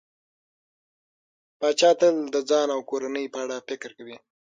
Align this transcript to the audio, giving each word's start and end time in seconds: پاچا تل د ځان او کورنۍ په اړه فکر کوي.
پاچا 1.59 1.91
تل 1.99 2.15
د 2.33 2.35
ځان 2.49 2.67
او 2.75 2.81
کورنۍ 2.89 3.25
په 3.33 3.39
اړه 3.43 3.57
فکر 3.69 3.89
کوي. 3.97 4.17